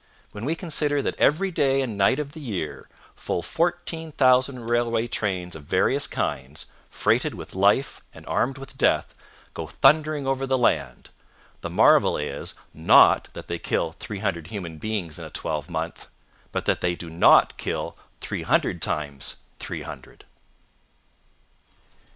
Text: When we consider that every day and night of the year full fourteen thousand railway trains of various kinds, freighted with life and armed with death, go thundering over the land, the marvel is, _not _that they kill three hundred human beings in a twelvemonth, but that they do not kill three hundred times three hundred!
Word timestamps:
When 0.31 0.45
we 0.45 0.55
consider 0.55 1.03
that 1.03 1.13
every 1.19 1.51
day 1.51 1.79
and 1.83 1.95
night 1.95 2.17
of 2.17 2.31
the 2.31 2.39
year 2.39 2.89
full 3.15 3.43
fourteen 3.43 4.11
thousand 4.13 4.65
railway 4.65 5.07
trains 5.07 5.55
of 5.55 5.65
various 5.65 6.07
kinds, 6.07 6.65
freighted 6.89 7.35
with 7.35 7.53
life 7.53 8.01
and 8.11 8.25
armed 8.25 8.57
with 8.57 8.79
death, 8.79 9.13
go 9.53 9.67
thundering 9.67 10.25
over 10.25 10.47
the 10.47 10.57
land, 10.57 11.11
the 11.61 11.69
marvel 11.69 12.17
is, 12.17 12.55
_not 12.75 13.25
_that 13.33 13.45
they 13.45 13.59
kill 13.59 13.91
three 13.91 14.17
hundred 14.17 14.47
human 14.47 14.79
beings 14.79 15.19
in 15.19 15.25
a 15.25 15.29
twelvemonth, 15.29 16.07
but 16.51 16.65
that 16.65 16.81
they 16.81 16.95
do 16.95 17.07
not 17.11 17.55
kill 17.57 17.95
three 18.21 18.41
hundred 18.41 18.81
times 18.81 19.35
three 19.59 19.83
hundred! 19.83 20.25